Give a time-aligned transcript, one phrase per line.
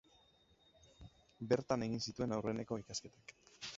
[1.51, 3.37] Bertan egin zituen aurreneko ikasketak.